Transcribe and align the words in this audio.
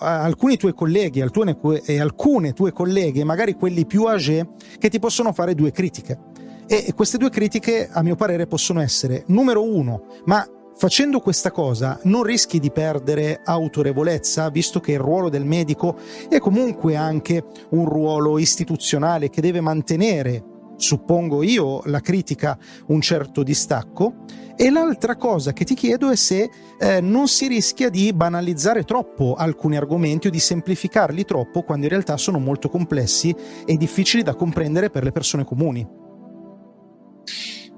Alcuni 0.00 0.56
tuoi 0.56 0.74
colleghi 0.74 1.20
alcune, 1.20 1.56
e 1.84 2.00
alcune 2.00 2.52
tue 2.54 2.72
colleghe, 2.72 3.22
magari 3.22 3.54
quelli 3.54 3.86
più 3.86 4.06
âgés, 4.06 4.44
che 4.78 4.88
ti 4.88 4.98
possono 4.98 5.32
fare 5.32 5.54
due 5.54 5.70
critiche. 5.70 6.18
E 6.66 6.92
queste 6.92 7.18
due 7.18 7.30
critiche, 7.30 7.88
a 7.92 8.02
mio 8.02 8.16
parere, 8.16 8.48
possono 8.48 8.80
essere, 8.80 9.22
numero 9.28 9.62
uno, 9.62 10.06
ma 10.24 10.44
facendo 10.74 11.20
questa 11.20 11.52
cosa 11.52 12.00
non 12.02 12.24
rischi 12.24 12.58
di 12.58 12.72
perdere 12.72 13.40
autorevolezza, 13.44 14.50
visto 14.50 14.80
che 14.80 14.90
il 14.90 14.98
ruolo 14.98 15.28
del 15.28 15.44
medico 15.44 15.96
è 16.28 16.40
comunque 16.40 16.96
anche 16.96 17.44
un 17.70 17.88
ruolo 17.88 18.38
istituzionale 18.38 19.30
che 19.30 19.40
deve 19.40 19.60
mantenere, 19.60 20.42
suppongo 20.76 21.42
io, 21.42 21.82
la 21.84 22.00
critica 22.00 22.58
un 22.88 23.00
certo 23.00 23.42
distacco. 23.42 24.24
E 24.58 24.70
l'altra 24.70 25.16
cosa 25.16 25.52
che 25.52 25.64
ti 25.64 25.74
chiedo 25.74 26.08
è 26.08 26.16
se 26.16 26.48
eh, 26.78 27.00
non 27.02 27.28
si 27.28 27.46
rischia 27.46 27.90
di 27.90 28.10
banalizzare 28.14 28.84
troppo 28.84 29.34
alcuni 29.34 29.76
argomenti 29.76 30.28
o 30.28 30.30
di 30.30 30.38
semplificarli 30.38 31.24
troppo 31.24 31.62
quando 31.62 31.84
in 31.84 31.90
realtà 31.90 32.16
sono 32.16 32.38
molto 32.38 32.70
complessi 32.70 33.34
e 33.66 33.76
difficili 33.76 34.22
da 34.22 34.34
comprendere 34.34 34.88
per 34.88 35.04
le 35.04 35.12
persone 35.12 35.44
comuni. 35.44 35.86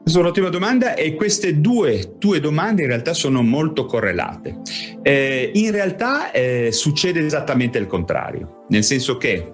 Questa 0.08 0.22
è 0.22 0.22
un'ottima 0.22 0.48
domanda 0.50 0.94
e 0.94 1.16
queste 1.16 1.60
due 1.60 2.16
tue 2.18 2.40
domande 2.40 2.82
in 2.82 2.88
realtà 2.88 3.12
sono 3.12 3.42
molto 3.42 3.84
correlate. 3.84 4.60
Eh, 5.02 5.50
in 5.52 5.70
realtà 5.70 6.30
eh, 6.30 6.70
succede 6.72 7.24
esattamente 7.26 7.76
il 7.76 7.86
contrario, 7.86 8.64
nel 8.68 8.84
senso 8.84 9.18
che 9.18 9.52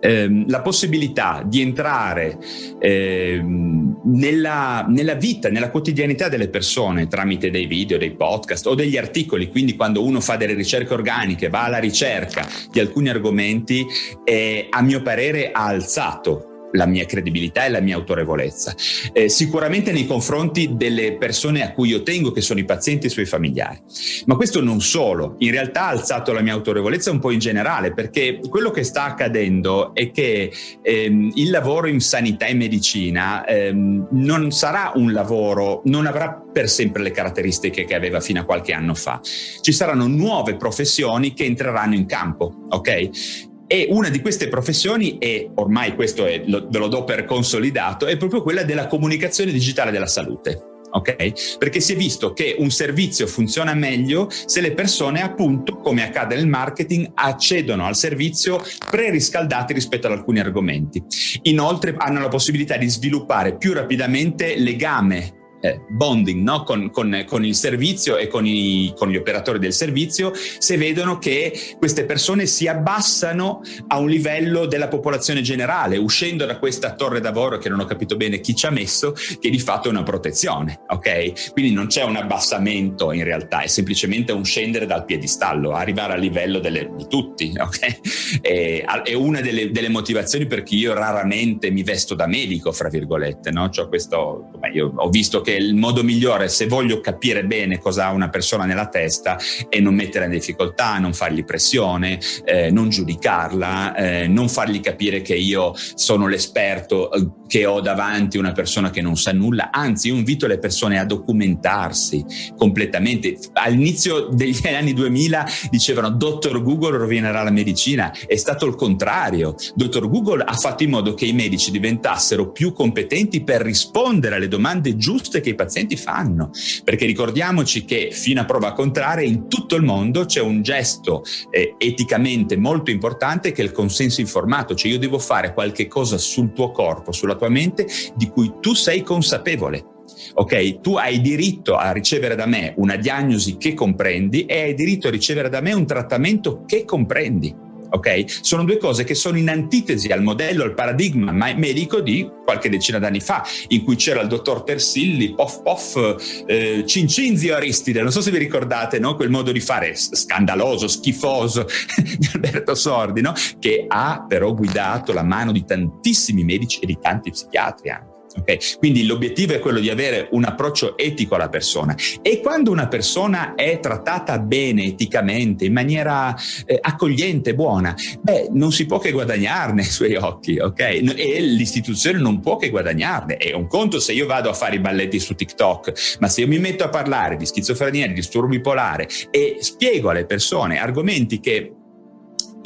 ehm, 0.00 0.48
la 0.48 0.62
possibilità 0.62 1.42
di 1.44 1.60
entrare 1.60 2.38
ehm, 2.80 4.00
nella, 4.04 4.84
nella, 4.88 5.14
vita, 5.14 5.48
nella 5.48 5.70
quotidianità 5.70 6.28
delle 6.28 6.48
persone 6.48 7.06
tramite 7.08 7.50
dei 7.50 7.66
video, 7.66 7.98
dei 7.98 8.14
podcast 8.14 8.66
o 8.66 8.74
degli 8.74 8.96
articoli, 8.96 9.50
quindi 9.50 9.76
quando 9.76 10.04
uno 10.04 10.20
fa 10.20 10.36
delle 10.36 10.54
ricerche 10.54 10.94
organiche, 10.94 11.48
va 11.48 11.64
alla 11.64 11.78
ricerca 11.78 12.46
di 12.70 12.80
alcuni 12.80 13.08
argomenti, 13.08 13.84
eh, 14.24 14.66
a 14.70 14.82
mio 14.82 15.02
parere 15.02 15.50
ha 15.52 15.66
alzato 15.66 16.55
la 16.72 16.86
mia 16.86 17.04
credibilità 17.04 17.64
e 17.64 17.70
la 17.70 17.80
mia 17.80 17.96
autorevolezza. 17.96 18.74
Eh, 19.12 19.28
sicuramente 19.28 19.92
nei 19.92 20.06
confronti 20.06 20.70
delle 20.74 21.16
persone 21.16 21.62
a 21.62 21.72
cui 21.72 21.88
io 21.88 22.02
tengo, 22.02 22.32
che 22.32 22.40
sono 22.40 22.60
i 22.60 22.64
pazienti 22.64 23.06
e 23.06 23.08
i 23.08 23.12
suoi 23.12 23.26
familiari. 23.26 23.78
Ma 24.26 24.36
questo 24.36 24.62
non 24.62 24.80
solo, 24.80 25.36
in 25.38 25.50
realtà 25.50 25.84
ha 25.84 25.88
alzato 25.88 26.32
la 26.32 26.40
mia 26.40 26.52
autorevolezza 26.52 27.10
un 27.10 27.18
po' 27.18 27.30
in 27.30 27.38
generale, 27.38 27.92
perché 27.92 28.40
quello 28.48 28.70
che 28.70 28.82
sta 28.82 29.04
accadendo 29.04 29.94
è 29.94 30.10
che 30.10 30.52
ehm, 30.82 31.32
il 31.34 31.50
lavoro 31.50 31.86
in 31.86 32.00
sanità 32.00 32.46
e 32.46 32.54
medicina 32.54 33.44
ehm, 33.44 34.08
non 34.12 34.50
sarà 34.50 34.92
un 34.94 35.12
lavoro, 35.12 35.82
non 35.84 36.06
avrà 36.06 36.42
per 36.52 36.68
sempre 36.68 37.02
le 37.02 37.10
caratteristiche 37.10 37.84
che 37.84 37.94
aveva 37.94 38.20
fino 38.20 38.40
a 38.40 38.44
qualche 38.44 38.72
anno 38.72 38.94
fa. 38.94 39.20
Ci 39.22 39.72
saranno 39.72 40.06
nuove 40.06 40.56
professioni 40.56 41.34
che 41.34 41.44
entreranno 41.44 41.94
in 41.94 42.06
campo, 42.06 42.66
ok? 42.70 43.54
E 43.68 43.88
una 43.90 44.10
di 44.10 44.20
queste 44.20 44.48
professioni, 44.48 45.18
e 45.18 45.50
ormai 45.54 45.94
questo 45.94 46.24
è, 46.24 46.42
lo, 46.46 46.66
ve 46.70 46.78
lo 46.78 46.88
do 46.88 47.04
per 47.04 47.24
consolidato, 47.24 48.06
è 48.06 48.16
proprio 48.16 48.42
quella 48.42 48.62
della 48.62 48.86
comunicazione 48.86 49.50
digitale 49.50 49.90
della 49.90 50.06
salute. 50.06 50.74
Ok? 50.88 51.58
Perché 51.58 51.80
si 51.80 51.92
è 51.92 51.96
visto 51.96 52.32
che 52.32 52.54
un 52.58 52.70
servizio 52.70 53.26
funziona 53.26 53.74
meglio 53.74 54.28
se 54.30 54.60
le 54.60 54.72
persone, 54.72 55.20
appunto, 55.20 55.76
come 55.76 56.04
accade 56.04 56.36
nel 56.36 56.46
marketing, 56.46 57.10
accedono 57.14 57.84
al 57.84 57.96
servizio 57.96 58.62
preriscaldati 58.88 59.74
rispetto 59.74 60.06
ad 60.06 60.14
alcuni 60.14 60.38
argomenti. 60.38 61.02
Inoltre 61.42 61.94
hanno 61.98 62.20
la 62.20 62.28
possibilità 62.28 62.76
di 62.76 62.88
sviluppare 62.88 63.56
più 63.56 63.74
rapidamente 63.74 64.56
legame 64.56 65.35
eh, 65.66 65.80
bonding 65.88 66.42
no? 66.42 66.62
con, 66.62 66.90
con, 66.90 67.24
con, 67.26 67.44
il 67.44 67.54
servizio 67.54 68.16
e 68.16 68.28
con, 68.28 68.46
i, 68.46 68.92
con, 68.96 69.10
gli 69.10 69.16
operatori 69.16 69.58
del 69.58 69.72
servizio 69.72 70.32
se 70.34 70.76
vedono 70.76 71.18
che 71.18 71.58
queste 71.78 72.04
persone 72.04 72.46
si 72.46 72.66
abbassano 72.68 73.60
a 73.88 73.98
un 73.98 74.08
livello 74.08 74.66
della 74.66 74.88
popolazione 74.88 75.40
generale, 75.40 75.96
uscendo 75.96 76.44
da 76.46 76.58
questa 76.58 76.94
torre 76.94 77.20
d'avorio 77.20 77.58
che 77.58 77.68
non 77.68 77.80
ho 77.80 77.84
capito 77.84 78.16
bene 78.16 78.40
chi 78.40 78.54
ci 78.54 78.66
ha 78.66 78.70
messo, 78.70 79.14
che 79.40 79.50
di 79.50 79.58
fatto 79.58 79.88
è 79.88 79.90
una 79.90 80.02
protezione, 80.02 80.80
ok? 80.88 81.52
Quindi 81.52 81.72
non 81.72 81.86
c'è 81.86 82.02
un 82.02 82.16
abbassamento 82.16 83.12
in 83.12 83.24
realtà, 83.24 83.62
è 83.62 83.66
semplicemente 83.66 84.32
un 84.32 84.44
scendere 84.44 84.86
dal 84.86 85.04
piedistallo, 85.04 85.72
arrivare 85.72 86.14
al 86.14 86.20
livello 86.20 86.58
delle, 86.58 86.90
di 86.96 87.06
tutti, 87.08 87.52
ok? 87.58 88.40
E, 88.40 88.84
è 89.04 89.14
una 89.14 89.40
delle, 89.40 89.70
delle, 89.70 89.88
motivazioni 89.88 90.46
per 90.46 90.62
cui 90.62 90.78
io 90.78 90.94
raramente 90.94 91.70
mi 91.70 91.82
vesto 91.82 92.14
da 92.14 92.26
medico, 92.26 92.72
fra 92.72 92.88
virgolette, 92.88 93.50
no? 93.50 93.68
Cioè 93.70 93.88
questo, 93.88 94.50
io 94.72 94.92
ho 94.94 95.08
visto 95.08 95.40
che 95.40 95.55
il 95.56 95.74
modo 95.74 96.02
migliore 96.02 96.48
se 96.48 96.66
voglio 96.66 97.00
capire 97.00 97.44
bene 97.44 97.78
cosa 97.78 98.06
ha 98.06 98.12
una 98.12 98.28
persona 98.28 98.64
nella 98.64 98.88
testa 98.88 99.38
è 99.68 99.80
non 99.80 99.94
mettere 99.94 100.24
in 100.26 100.30
difficoltà, 100.30 100.98
non 100.98 101.12
fargli 101.12 101.44
pressione, 101.44 102.18
eh, 102.44 102.70
non 102.70 102.88
giudicarla, 102.88 103.94
eh, 103.94 104.26
non 104.26 104.48
fargli 104.48 104.80
capire 104.80 105.22
che 105.22 105.34
io 105.34 105.74
sono 105.94 106.26
l'esperto, 106.26 107.12
eh, 107.12 107.28
che 107.46 107.66
ho 107.66 107.80
davanti 107.80 108.38
una 108.38 108.52
persona 108.52 108.90
che 108.90 109.00
non 109.00 109.16
sa 109.16 109.32
nulla, 109.32 109.70
anzi 109.70 110.08
io 110.08 110.14
invito 110.14 110.46
le 110.46 110.58
persone 110.58 110.98
a 110.98 111.04
documentarsi 111.04 112.24
completamente. 112.56 113.38
All'inizio 113.52 114.28
degli 114.28 114.66
anni 114.66 114.92
2000 114.92 115.46
dicevano 115.70 116.10
dottor 116.10 116.62
Google 116.62 116.98
rovinerà 116.98 117.42
la 117.42 117.50
medicina, 117.50 118.12
è 118.26 118.36
stato 118.36 118.66
il 118.66 118.74
contrario. 118.74 119.54
Dottor 119.74 120.08
Google 120.08 120.42
ha 120.42 120.54
fatto 120.54 120.82
in 120.82 120.90
modo 120.90 121.14
che 121.14 121.26
i 121.26 121.32
medici 121.32 121.70
diventassero 121.70 122.50
più 122.50 122.72
competenti 122.72 123.42
per 123.42 123.62
rispondere 123.62 124.36
alle 124.36 124.48
domande 124.48 124.96
giuste 124.96 125.40
che 125.46 125.50
i 125.50 125.54
pazienti 125.54 125.96
fanno, 125.96 126.50
perché 126.82 127.06
ricordiamoci 127.06 127.84
che 127.84 128.08
fino 128.10 128.40
a 128.40 128.44
prova 128.44 128.72
contraria 128.72 129.26
in 129.26 129.48
tutto 129.48 129.76
il 129.76 129.82
mondo 129.82 130.24
c'è 130.24 130.40
un 130.40 130.60
gesto 130.62 131.22
eh, 131.50 131.76
eticamente 131.78 132.56
molto 132.56 132.90
importante 132.90 133.52
che 133.52 133.62
è 133.62 133.64
il 133.64 133.70
consenso 133.70 134.20
informato, 134.20 134.74
cioè 134.74 134.90
io 134.90 134.98
devo 134.98 135.18
fare 135.18 135.52
qualche 135.52 135.86
cosa 135.86 136.18
sul 136.18 136.52
tuo 136.52 136.72
corpo, 136.72 137.12
sulla 137.12 137.36
tua 137.36 137.48
mente 137.48 137.86
di 138.16 138.28
cui 138.28 138.54
tu 138.60 138.74
sei 138.74 139.02
consapevole. 139.02 139.94
Ok, 140.34 140.80
tu 140.80 140.96
hai 140.96 141.20
diritto 141.20 141.76
a 141.76 141.92
ricevere 141.92 142.34
da 142.34 142.46
me 142.46 142.74
una 142.76 142.96
diagnosi 142.96 143.56
che 143.56 143.74
comprendi 143.74 144.46
e 144.46 144.62
hai 144.62 144.74
diritto 144.74 145.08
a 145.08 145.10
ricevere 145.10 145.48
da 145.48 145.60
me 145.60 145.72
un 145.72 145.86
trattamento 145.86 146.64
che 146.64 146.84
comprendi 146.84 147.65
ok? 147.90 148.24
Sono 148.40 148.64
due 148.64 148.78
cose 148.78 149.04
che 149.04 149.14
sono 149.14 149.38
in 149.38 149.48
antitesi 149.48 150.08
al 150.08 150.22
modello, 150.22 150.64
al 150.64 150.74
paradigma 150.74 151.32
medico 151.32 152.00
di 152.00 152.28
qualche 152.44 152.68
decina 152.68 152.98
d'anni 152.98 153.20
fa, 153.20 153.44
in 153.68 153.82
cui 153.82 153.96
c'era 153.96 154.20
il 154.20 154.28
dottor 154.28 154.62
Tersilli, 154.62 155.34
pof 155.34 155.62
pof, 155.62 156.44
eh, 156.46 156.84
Cincinzio 156.86 157.54
Aristide, 157.54 158.02
non 158.02 158.12
so 158.12 158.20
se 158.20 158.30
vi 158.30 158.38
ricordate, 158.38 158.98
no? 158.98 159.16
quel 159.16 159.30
modo 159.30 159.52
di 159.52 159.60
fare 159.60 159.94
scandaloso, 159.96 160.88
schifoso 160.88 161.66
di 162.18 162.28
Alberto 162.32 162.74
Sordi, 162.74 163.20
no? 163.20 163.32
che 163.58 163.84
ha 163.88 164.24
però 164.26 164.54
guidato 164.54 165.12
la 165.12 165.24
mano 165.24 165.52
di 165.52 165.64
tantissimi 165.64 166.44
medici 166.44 166.80
e 166.80 166.86
di 166.86 166.98
tanti 167.00 167.30
psichiatri 167.30 167.90
anche. 167.90 168.15
Okay? 168.38 168.58
Quindi 168.78 169.06
l'obiettivo 169.06 169.54
è 169.54 169.58
quello 169.58 169.80
di 169.80 169.90
avere 169.90 170.28
un 170.32 170.44
approccio 170.44 170.96
etico 170.96 171.34
alla 171.34 171.48
persona 171.48 171.96
e 172.22 172.40
quando 172.40 172.70
una 172.70 172.88
persona 172.88 173.54
è 173.54 173.78
trattata 173.80 174.38
bene 174.38 174.84
eticamente, 174.84 175.64
in 175.64 175.72
maniera 175.72 176.34
eh, 176.64 176.78
accogliente, 176.80 177.54
buona, 177.54 177.94
beh, 178.20 178.48
non 178.52 178.72
si 178.72 178.86
può 178.86 178.98
che 178.98 179.12
guadagnarne 179.12 179.82
ai 179.82 179.88
suoi 179.88 180.14
occhi, 180.16 180.58
ok? 180.58 180.80
E 180.80 181.40
l'istituzione 181.40 182.18
non 182.18 182.40
può 182.40 182.56
che 182.56 182.70
guadagnarne. 182.70 183.36
È 183.36 183.52
un 183.52 183.66
conto 183.66 184.00
se 184.00 184.12
io 184.12 184.26
vado 184.26 184.48
a 184.48 184.54
fare 184.54 184.76
i 184.76 184.80
balletti 184.80 185.18
su 185.18 185.34
TikTok, 185.34 186.16
ma 186.20 186.28
se 186.28 186.42
io 186.42 186.48
mi 186.48 186.58
metto 186.58 186.84
a 186.84 186.88
parlare 186.88 187.36
di 187.36 187.46
schizofrenia, 187.46 188.06
di 188.06 188.14
disturbo 188.14 188.48
bipolare 188.48 189.08
e 189.30 189.58
spiego 189.60 190.10
alle 190.10 190.26
persone 190.26 190.78
argomenti 190.78 191.40
che 191.40 191.72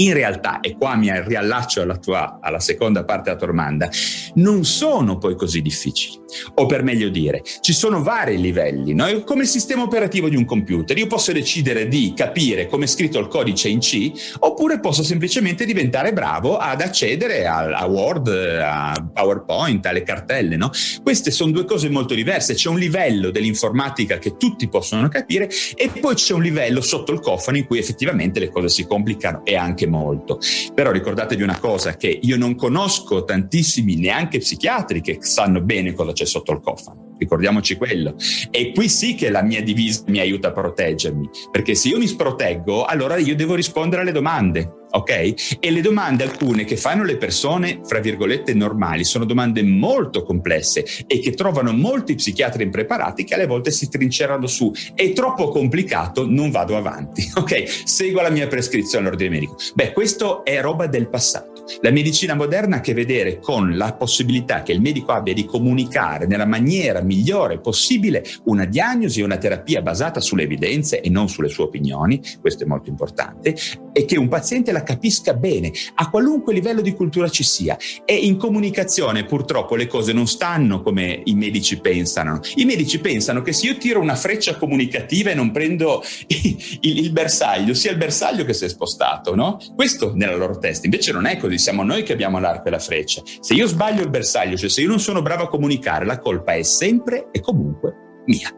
in 0.00 0.14
realtà, 0.14 0.60
e 0.60 0.76
qua 0.76 0.96
mi 0.96 1.10
riallaccio 1.10 1.82
alla, 1.82 1.96
tua, 1.96 2.38
alla 2.40 2.60
seconda 2.60 3.04
parte 3.04 3.24
della 3.24 3.36
tua 3.36 3.46
domanda, 3.48 3.88
non 4.34 4.64
sono 4.64 5.18
poi 5.18 5.36
così 5.36 5.60
difficili. 5.60 6.18
O 6.54 6.66
per 6.66 6.82
meglio 6.82 7.08
dire, 7.08 7.42
ci 7.60 7.72
sono 7.72 8.02
vari 8.02 8.40
livelli, 8.40 8.94
no? 8.94 9.06
come 9.24 9.42
il 9.42 9.48
sistema 9.48 9.82
operativo 9.82 10.28
di 10.28 10.36
un 10.36 10.44
computer. 10.44 10.96
Io 10.96 11.06
posso 11.06 11.32
decidere 11.32 11.88
di 11.88 12.12
capire 12.14 12.66
come 12.66 12.84
è 12.84 12.88
scritto 12.88 13.18
il 13.18 13.28
codice 13.28 13.68
in 13.68 13.80
C, 13.80 14.10
oppure 14.38 14.80
posso 14.80 15.02
semplicemente 15.02 15.64
diventare 15.64 16.12
bravo 16.12 16.56
ad 16.56 16.80
accedere 16.80 17.46
a, 17.46 17.76
a 17.76 17.86
Word, 17.86 18.28
a 18.28 19.10
PowerPoint, 19.12 19.84
alle 19.86 20.02
cartelle. 20.02 20.56
No? 20.56 20.70
Queste 21.02 21.30
sono 21.30 21.50
due 21.50 21.64
cose 21.64 21.88
molto 21.88 22.14
diverse. 22.14 22.54
C'è 22.54 22.68
un 22.68 22.78
livello 22.78 23.30
dell'informatica 23.30 24.18
che 24.18 24.36
tutti 24.36 24.68
possono 24.68 25.08
capire 25.08 25.48
e 25.74 25.90
poi 26.00 26.14
c'è 26.14 26.32
un 26.32 26.42
livello 26.42 26.80
sotto 26.80 27.12
il 27.12 27.20
cofano 27.20 27.56
in 27.56 27.66
cui 27.66 27.78
effettivamente 27.78 28.40
le 28.40 28.50
cose 28.50 28.68
si 28.68 28.86
complicano 28.86 29.44
e 29.44 29.56
anche 29.56 29.86
molto. 29.90 30.38
Però 30.74 30.90
ricordatevi 30.90 31.42
una 31.42 31.58
cosa, 31.58 31.96
che 31.96 32.18
io 32.22 32.38
non 32.38 32.54
conosco 32.54 33.24
tantissimi 33.24 33.96
neanche 33.96 34.38
psichiatri 34.38 35.02
che 35.02 35.18
sanno 35.20 35.60
bene 35.60 35.92
cosa 35.92 36.12
c'è 36.12 36.24
sotto 36.24 36.52
il 36.52 36.60
cofano. 36.60 37.14
Ricordiamoci 37.18 37.76
quello. 37.76 38.14
E 38.50 38.72
qui 38.72 38.88
sì 38.88 39.14
che 39.14 39.28
la 39.28 39.42
mia 39.42 39.62
divisa 39.62 40.04
mi 40.06 40.20
aiuta 40.20 40.48
a 40.48 40.52
proteggermi, 40.52 41.28
perché 41.50 41.74
se 41.74 41.88
io 41.88 41.98
mi 41.98 42.06
sproteggo, 42.06 42.84
allora 42.84 43.18
io 43.18 43.36
devo 43.36 43.54
rispondere 43.54 44.00
alle 44.00 44.12
domande 44.12 44.78
ok? 44.90 45.58
E 45.60 45.70
le 45.70 45.80
domande 45.80 46.24
alcune 46.24 46.64
che 46.64 46.76
fanno 46.76 47.04
le 47.04 47.16
persone, 47.16 47.80
fra 47.84 48.00
virgolette, 48.00 48.54
normali, 48.54 49.04
sono 49.04 49.24
domande 49.24 49.62
molto 49.62 50.22
complesse 50.22 50.84
e 51.06 51.20
che 51.20 51.32
trovano 51.32 51.72
molti 51.72 52.14
psichiatri 52.14 52.64
impreparati 52.64 53.24
che 53.24 53.34
alle 53.34 53.46
volte 53.46 53.70
si 53.70 53.88
trincerano 53.88 54.46
su. 54.46 54.72
È 54.94 55.12
troppo 55.12 55.48
complicato, 55.48 56.26
non 56.28 56.50
vado 56.50 56.76
avanti, 56.76 57.30
ok? 57.34 57.82
Seguo 57.84 58.22
la 58.22 58.30
mia 58.30 58.46
prescrizione 58.46 59.06
all'ordine 59.06 59.30
medico. 59.30 59.56
Beh, 59.74 59.92
questo 59.92 60.44
è 60.44 60.60
roba 60.60 60.86
del 60.86 61.08
passato. 61.08 61.48
La 61.82 61.90
medicina 61.90 62.34
moderna 62.34 62.76
ha 62.76 62.78
a 62.78 62.82
che 62.82 62.94
vedere 62.94 63.38
con 63.38 63.76
la 63.76 63.92
possibilità 63.94 64.62
che 64.62 64.72
il 64.72 64.80
medico 64.80 65.12
abbia 65.12 65.32
di 65.32 65.44
comunicare 65.44 66.26
nella 66.26 66.46
maniera 66.46 67.00
migliore 67.00 67.60
possibile 67.60 68.24
una 68.44 68.64
diagnosi 68.64 69.20
e 69.20 69.24
una 69.24 69.36
terapia 69.36 69.80
basata 69.80 70.20
sulle 70.20 70.42
evidenze 70.42 71.00
e 71.00 71.08
non 71.10 71.28
sulle 71.28 71.48
sue 71.48 71.64
opinioni, 71.64 72.20
questo 72.40 72.64
è 72.64 72.66
molto 72.66 72.90
importante, 72.90 73.54
e 73.92 74.04
che 74.04 74.18
un 74.18 74.28
paziente 74.28 74.72
la 74.72 74.79
capisca 74.82 75.34
bene 75.34 75.72
a 75.94 76.08
qualunque 76.10 76.52
livello 76.52 76.80
di 76.80 76.94
cultura 76.94 77.28
ci 77.28 77.42
sia. 77.42 77.76
E 78.04 78.14
in 78.14 78.36
comunicazione 78.36 79.24
purtroppo 79.24 79.76
le 79.76 79.86
cose 79.86 80.12
non 80.12 80.26
stanno 80.26 80.82
come 80.82 81.22
i 81.24 81.34
medici 81.34 81.80
pensano. 81.80 82.40
I 82.56 82.64
medici 82.64 83.00
pensano 83.00 83.42
che 83.42 83.52
se 83.52 83.66
io 83.66 83.76
tiro 83.76 84.00
una 84.00 84.14
freccia 84.14 84.56
comunicativa 84.56 85.30
e 85.30 85.34
non 85.34 85.50
prendo 85.50 86.02
il, 86.28 86.78
il 86.80 87.12
bersaglio, 87.12 87.74
sia 87.74 87.90
il 87.90 87.96
bersaglio 87.96 88.44
che 88.44 88.52
si 88.52 88.64
è 88.64 88.68
spostato, 88.68 89.34
no? 89.34 89.58
Questo 89.74 90.12
nella 90.14 90.36
loro 90.36 90.58
testa. 90.58 90.86
Invece 90.86 91.12
non 91.12 91.26
è 91.26 91.36
così, 91.36 91.58
siamo 91.58 91.82
noi 91.82 92.02
che 92.02 92.12
abbiamo 92.12 92.38
l'arco 92.38 92.68
e 92.68 92.70
la 92.70 92.78
freccia. 92.78 93.22
Se 93.40 93.54
io 93.54 93.66
sbaglio 93.66 94.02
il 94.02 94.10
bersaglio, 94.10 94.56
cioè 94.56 94.68
se 94.68 94.82
io 94.82 94.88
non 94.88 95.00
sono 95.00 95.22
bravo 95.22 95.44
a 95.44 95.48
comunicare, 95.48 96.04
la 96.04 96.18
colpa 96.18 96.54
è 96.54 96.62
sempre 96.62 97.28
e 97.30 97.40
comunque 97.40 97.94
mia. 98.26 98.50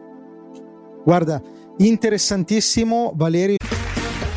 Guarda, 1.03 1.41
interessantissimo 1.77 3.13
Valerio. 3.15 3.62